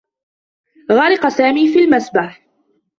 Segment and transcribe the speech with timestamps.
[0.91, 2.47] غرق سامي في المسبح.